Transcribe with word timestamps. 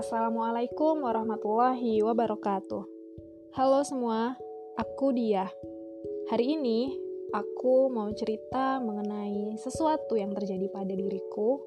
Assalamualaikum 0.00 1.04
warahmatullahi 1.04 2.00
wabarakatuh. 2.00 2.88
Halo 3.52 3.84
semua, 3.84 4.32
aku 4.80 5.12
Dia. 5.12 5.44
Hari 6.32 6.56
ini 6.56 6.96
aku 7.36 7.92
mau 7.92 8.08
cerita 8.16 8.80
mengenai 8.80 9.60
sesuatu 9.60 10.16
yang 10.16 10.32
terjadi 10.32 10.72
pada 10.72 10.88
diriku. 10.88 11.60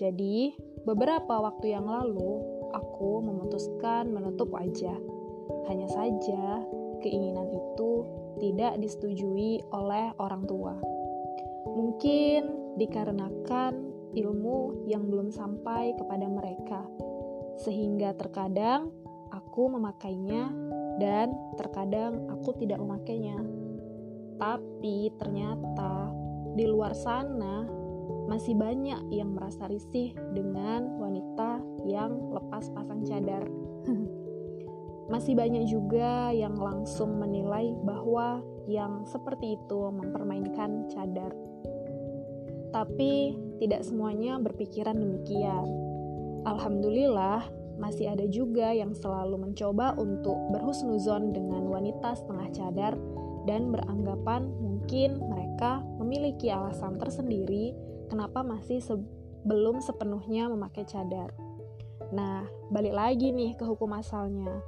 Jadi, 0.00 0.56
beberapa 0.88 1.44
waktu 1.44 1.76
yang 1.76 1.84
lalu 1.92 2.40
aku 2.72 3.20
memutuskan 3.20 4.08
menutup 4.08 4.48
wajah. 4.48 4.96
Hanya 5.68 5.92
saja, 5.92 6.64
keinginan 7.04 7.52
itu 7.52 8.08
tidak 8.40 8.80
disetujui 8.80 9.60
oleh 9.76 10.08
orang 10.16 10.48
tua. 10.48 10.72
Mungkin 11.68 12.80
dikarenakan 12.80 13.92
ilmu 14.16 14.88
yang 14.88 15.04
belum 15.04 15.28
sampai 15.28 15.92
kepada 16.00 16.24
mereka 16.32 16.80
sehingga 17.60 18.16
terkadang 18.16 18.88
aku 19.32 19.72
memakainya 19.72 20.52
dan 21.00 21.32
terkadang 21.56 22.28
aku 22.28 22.52
tidak 22.60 22.78
memakainya. 22.80 23.40
Tapi 24.36 25.12
ternyata 25.16 26.12
di 26.52 26.68
luar 26.68 26.92
sana 26.92 27.64
masih 28.28 28.56
banyak 28.56 29.12
yang 29.12 29.32
merasa 29.32 29.68
risih 29.68 30.12
dengan 30.36 31.00
wanita 31.00 31.60
yang 31.88 32.12
lepas 32.32 32.68
pasang 32.72 33.04
cadar. 33.08 33.44
masih 35.12 35.36
banyak 35.36 35.68
juga 35.68 36.32
yang 36.32 36.56
langsung 36.56 37.20
menilai 37.20 37.76
bahwa 37.84 38.40
yang 38.70 39.04
seperti 39.04 39.58
itu 39.58 39.80
mempermainkan 39.90 40.88
cadar. 40.92 41.32
Tapi 42.72 43.36
tidak 43.60 43.84
semuanya 43.84 44.40
berpikiran 44.40 44.96
demikian 44.96 45.91
Alhamdulillah, 46.42 47.46
masih 47.78 48.10
ada 48.10 48.26
juga 48.26 48.74
yang 48.74 48.92
selalu 48.92 49.48
mencoba 49.50 49.94
untuk 49.94 50.34
berhusnuzon 50.50 51.30
dengan 51.30 51.66
wanita 51.70 52.18
setengah 52.18 52.48
cadar 52.50 52.94
dan 53.46 53.70
beranggapan 53.74 54.50
mungkin 54.62 55.22
mereka 55.22 55.82
memiliki 55.98 56.50
alasan 56.50 56.98
tersendiri 56.98 57.74
kenapa 58.10 58.42
masih 58.42 58.78
se 58.82 58.94
belum 59.42 59.82
sepenuhnya 59.82 60.46
memakai 60.46 60.86
cadar. 60.86 61.34
Nah, 62.14 62.46
balik 62.70 62.94
lagi 62.94 63.34
nih 63.34 63.58
ke 63.58 63.66
hukum 63.66 63.90
asalnya. 63.98 64.62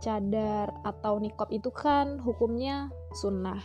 Cadar 0.00 0.72
atau 0.84 1.20
nikop 1.20 1.52
itu 1.52 1.68
kan 1.68 2.16
hukumnya 2.20 2.88
sunnah. 3.12 3.60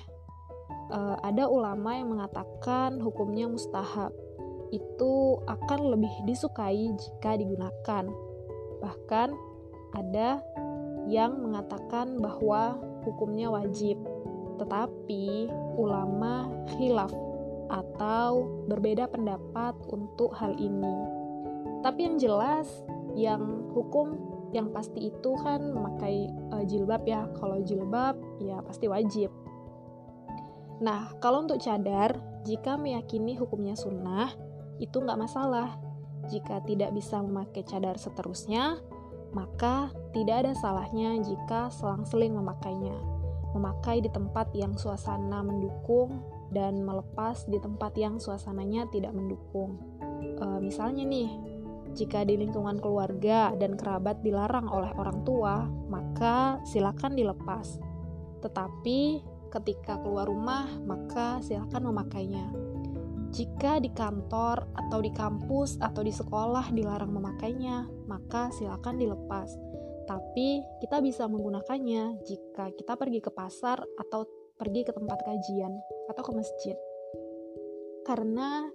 E, 0.92 1.00
ada 1.24 1.48
ulama 1.48 1.96
yang 1.96 2.12
mengatakan 2.12 3.00
hukumnya 3.00 3.48
mustahab 3.48 4.12
itu 4.72 5.38
akan 5.46 5.92
lebih 5.94 6.12
disukai 6.24 6.90
jika 6.96 7.36
digunakan. 7.36 8.08
Bahkan 8.80 9.30
ada 9.94 10.40
yang 11.06 11.44
mengatakan 11.44 12.18
bahwa 12.24 12.80
hukumnya 13.04 13.52
wajib, 13.52 14.00
tetapi 14.58 15.52
ulama 15.76 16.48
khilaf 16.76 17.12
atau 17.72 18.48
berbeda 18.68 19.08
pendapat 19.12 19.76
untuk 19.92 20.32
hal 20.36 20.56
ini. 20.56 20.96
Tapi 21.84 22.00
yang 22.08 22.16
jelas, 22.20 22.68
yang 23.16 23.68
hukum 23.76 24.32
yang 24.52 24.68
pasti 24.76 25.08
itu 25.08 25.32
kan 25.40 25.72
memakai 25.72 26.28
uh, 26.52 26.64
jilbab 26.68 27.04
ya. 27.08 27.28
Kalau 27.40 27.64
jilbab 27.64 28.20
ya 28.44 28.60
pasti 28.64 28.92
wajib. 28.92 29.32
Nah, 30.82 31.14
kalau 31.22 31.46
untuk 31.46 31.62
cadar, 31.62 32.18
jika 32.44 32.74
meyakini 32.76 33.38
hukumnya 33.38 33.78
sunnah, 33.78 34.34
itu 34.78 35.02
nggak 35.02 35.20
masalah. 35.20 35.76
Jika 36.30 36.62
tidak 36.64 36.94
bisa 36.94 37.18
memakai 37.20 37.66
cadar 37.66 37.98
seterusnya, 37.98 38.78
maka 39.32 39.90
tidak 40.12 40.46
ada 40.46 40.54
salahnya 40.54 41.18
jika 41.24 41.72
selang-seling 41.72 42.36
memakainya. 42.36 42.96
Memakai 43.52 44.00
di 44.00 44.08
tempat 44.08 44.52
yang 44.56 44.78
suasana 44.80 45.44
mendukung 45.44 46.24
dan 46.52 46.84
melepas 46.84 47.48
di 47.48 47.60
tempat 47.60 47.96
yang 48.00 48.20
suasananya 48.20 48.88
tidak 48.92 49.12
mendukung. 49.12 49.80
E, 50.40 50.46
misalnya 50.64 51.04
nih, 51.04 51.31
jika 51.92 52.24
di 52.24 52.40
lingkungan 52.40 52.80
keluarga 52.80 53.52
dan 53.60 53.76
kerabat 53.76 54.24
dilarang 54.24 54.72
oleh 54.72 54.92
orang 54.96 55.24
tua, 55.28 55.68
maka 55.92 56.60
silakan 56.64 57.16
dilepas. 57.16 57.80
Tetapi 58.40 59.00
ketika 59.52 60.00
keluar 60.00 60.31
rumah, 60.31 60.68
maka 60.88 61.44
silakan 61.44 61.92
memakainya. 61.92 62.71
Jika 63.31 63.80
di 63.80 63.88
kantor 63.96 64.75
atau 64.75 65.00
di 65.00 65.08
kampus 65.16 65.80
atau 65.80 66.03
di 66.03 66.12
sekolah 66.12 66.75
dilarang 66.75 67.16
memakainya, 67.16 67.88
maka 68.03 68.52
silakan 68.52 69.00
dilepas. 69.00 69.56
Tapi 70.03 70.59
kita 70.84 71.00
bisa 71.00 71.31
menggunakannya 71.31 72.28
jika 72.28 72.75
kita 72.75 73.00
pergi 73.00 73.24
ke 73.24 73.31
pasar 73.31 73.80
atau 73.80 74.28
pergi 74.59 74.84
ke 74.84 74.92
tempat 74.92 75.24
kajian 75.24 75.72
atau 76.12 76.24
ke 76.28 76.31
masjid. 76.36 76.75
Karena 78.03 78.68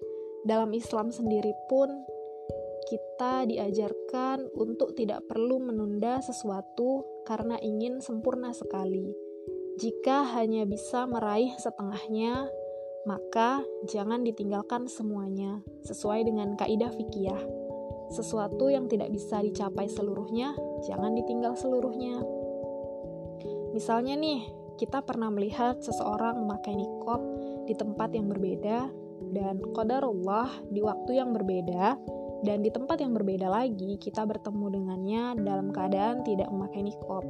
dalam 0.49 0.73
Islam 0.73 1.13
sendiri 1.13 1.53
pun 1.69 1.93
kita 2.89 3.45
diajarkan 3.45 4.49
untuk 4.57 4.97
tidak 4.97 5.27
perlu 5.29 5.61
menunda 5.61 6.25
sesuatu 6.25 7.05
karena 7.29 7.61
ingin 7.61 8.01
sempurna 8.01 8.57
sekali. 8.57 9.13
Jika 9.77 10.25
hanya 10.39 10.65
bisa 10.65 11.05
meraih 11.05 11.53
setengahnya, 11.61 12.49
maka 13.07 13.63
jangan 13.87 14.27
ditinggalkan 14.27 14.91
semuanya 14.91 15.63
sesuai 15.87 16.27
dengan 16.27 16.59
kaidah 16.59 16.91
fikih. 16.91 17.39
Sesuatu 18.11 18.67
yang 18.71 18.91
tidak 18.91 19.15
bisa 19.15 19.43
dicapai 19.43 19.87
seluruhnya, 19.87 20.55
jangan 20.87 21.15
ditinggal 21.15 21.55
seluruhnya. 21.55 22.23
Misalnya 23.75 24.19
nih, 24.19 24.47
kita 24.77 25.03
pernah 25.07 25.31
melihat 25.31 25.81
seseorang 25.81 26.43
memakai 26.43 26.75
nikop 26.75 27.23
di 27.67 27.75
tempat 27.79 28.13
yang 28.13 28.27
berbeda 28.27 28.91
dan 29.33 29.59
qadarullah 29.75 30.51
di 30.71 30.85
waktu 30.85 31.19
yang 31.19 31.33
berbeda 31.35 31.99
dan 32.45 32.61
di 32.61 32.71
tempat 32.71 33.01
yang 33.01 33.17
berbeda 33.17 33.49
lagi 33.49 33.97
kita 33.97 34.23
bertemu 34.29 34.67
dengannya 34.77 35.25
dalam 35.41 35.73
keadaan 35.73 36.23
tidak 36.23 36.47
memakai 36.53 36.85
nikop. 36.85 37.25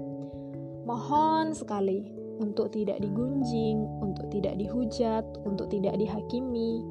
Mohon 0.86 1.54
sekali 1.54 2.15
untuk 2.36 2.72
tidak 2.72 3.00
digunjing, 3.00 3.80
untuk 4.00 4.28
tidak 4.28 4.56
dihujat, 4.60 5.24
untuk 5.44 5.72
tidak 5.72 5.96
dihakimi, 5.96 6.84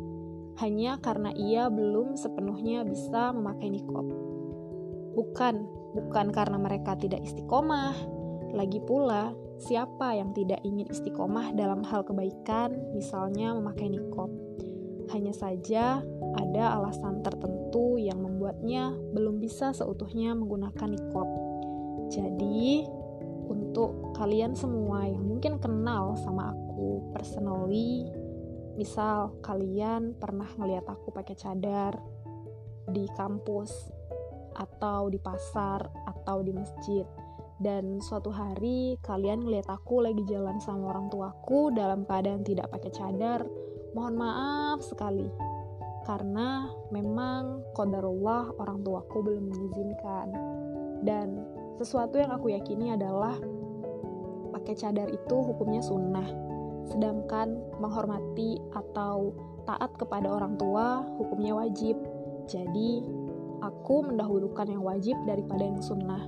hanya 0.64 0.96
karena 1.04 1.36
ia 1.36 1.68
belum 1.68 2.16
sepenuhnya 2.16 2.88
bisa 2.88 3.36
memakai 3.36 3.76
nikob. 3.76 4.08
Bukan, 5.16 5.56
bukan 5.96 6.28
karena 6.32 6.58
mereka 6.60 6.96
tidak 6.96 7.24
istiqomah. 7.24 7.96
Lagi 8.56 8.80
pula, 8.84 9.36
siapa 9.60 10.16
yang 10.16 10.32
tidak 10.32 10.64
ingin 10.64 10.88
istiqomah 10.88 11.52
dalam 11.56 11.84
hal 11.84 12.08
kebaikan, 12.08 12.72
misalnya 12.96 13.52
memakai 13.56 13.92
nikob? 13.92 14.32
Hanya 15.12 15.36
saja 15.36 16.00
ada 16.36 16.64
alasan 16.80 17.22
tertentu 17.22 18.00
yang 18.00 18.24
membuatnya 18.24 18.96
belum 19.12 19.44
bisa 19.44 19.76
seutuhnya 19.76 20.34
menggunakan 20.34 20.88
nikob. 20.88 21.28
Jadi, 22.12 22.88
untuk 23.76 24.16
kalian 24.16 24.56
semua 24.56 25.04
yang 25.04 25.20
mungkin 25.20 25.60
kenal 25.60 26.16
sama 26.24 26.56
aku 26.56 27.12
personally. 27.12 28.08
Misal 28.80 29.36
kalian 29.44 30.16
pernah 30.16 30.48
ngeliat 30.56 30.88
aku 30.88 31.12
pakai 31.12 31.36
cadar 31.36 32.00
di 32.88 33.04
kampus 33.20 33.92
atau 34.56 35.12
di 35.12 35.20
pasar 35.20 35.92
atau 36.08 36.40
di 36.40 36.56
masjid. 36.56 37.04
Dan 37.60 38.00
suatu 38.00 38.32
hari 38.32 38.96
kalian 39.04 39.44
ngeliat 39.44 39.68
aku 39.68 40.00
lagi 40.00 40.24
jalan 40.24 40.56
sama 40.64 40.96
orang 40.96 41.12
tuaku 41.12 41.76
dalam 41.76 42.08
keadaan 42.08 42.48
tidak 42.48 42.72
pakai 42.72 42.96
cadar 42.96 43.44
mohon 43.92 44.16
maaf 44.16 44.88
sekali. 44.88 45.28
Karena 46.08 46.72
memang 46.96 47.76
kodarullah 47.76 48.56
orang 48.56 48.88
tuaku 48.88 49.20
belum 49.20 49.52
mengizinkan. 49.52 50.32
Dan 51.04 51.44
sesuatu 51.76 52.16
yang 52.16 52.32
aku 52.32 52.56
yakini 52.56 52.96
adalah 52.96 53.36
pakai 54.56 54.74
cadar 54.80 55.12
itu 55.12 55.36
hukumnya 55.36 55.84
sunnah, 55.84 56.24
sedangkan 56.88 57.60
menghormati 57.84 58.56
atau 58.72 59.36
taat 59.68 59.92
kepada 60.00 60.32
orang 60.32 60.56
tua 60.56 61.04
hukumnya 61.20 61.60
wajib. 61.60 62.00
Jadi, 62.48 63.04
aku 63.60 64.08
mendahulukan 64.08 64.72
yang 64.72 64.80
wajib 64.80 65.20
daripada 65.28 65.68
yang 65.68 65.84
sunnah. 65.84 66.24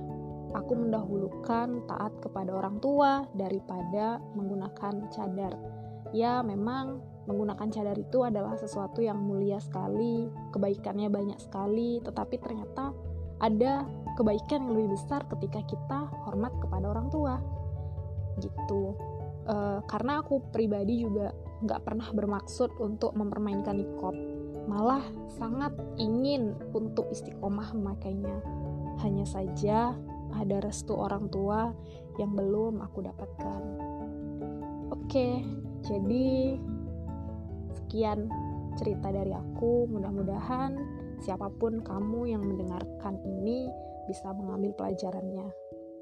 Aku 0.52 0.76
mendahulukan 0.76 1.88
taat 1.88 2.12
kepada 2.20 2.52
orang 2.52 2.76
tua 2.84 3.24
daripada 3.32 4.20
menggunakan 4.36 5.08
cadar. 5.12 5.54
Ya, 6.12 6.40
memang 6.40 7.04
menggunakan 7.28 7.68
cadar 7.68 7.96
itu 8.00 8.24
adalah 8.24 8.56
sesuatu 8.56 9.04
yang 9.04 9.20
mulia 9.20 9.60
sekali, 9.60 10.28
kebaikannya 10.56 11.12
banyak 11.12 11.38
sekali, 11.38 12.00
tetapi 12.00 12.40
ternyata 12.40 12.96
ada 13.38 13.84
kebaikan 14.18 14.66
yang 14.66 14.72
lebih 14.74 14.98
besar 14.98 15.22
ketika 15.30 15.62
kita 15.68 16.10
hormat 16.26 16.50
kepada 16.58 16.90
orang 16.90 17.06
tua 17.12 17.38
gitu 18.40 18.96
uh, 19.46 19.82
karena 19.86 20.22
aku 20.22 20.42
pribadi 20.54 21.02
juga 21.04 21.34
nggak 21.62 21.80
pernah 21.82 22.08
bermaksud 22.14 22.78
untuk 22.78 23.14
mempermainkan 23.18 23.78
nikob 23.78 24.14
malah 24.68 25.02
sangat 25.40 25.72
ingin 25.96 26.52
untuk 26.76 27.08
istiqomah 27.08 27.72
memakainya 27.72 28.36
Hanya 29.00 29.24
saja 29.24 29.94
ada 30.34 30.56
restu 30.60 30.92
orang 30.92 31.30
tua 31.32 31.72
yang 32.18 32.34
belum 32.34 32.82
aku 32.82 32.98
dapatkan. 33.06 33.62
Oke, 34.92 35.40
jadi 35.86 36.58
sekian 37.78 38.28
cerita 38.76 39.08
dari 39.14 39.32
aku. 39.32 39.86
Mudah-mudahan 39.88 40.76
siapa 41.22 41.48
pun 41.56 41.80
kamu 41.80 42.34
yang 42.34 42.42
mendengarkan 42.44 43.22
ini 43.24 43.70
bisa 44.10 44.34
mengambil 44.34 44.74
pelajarannya. 44.76 45.48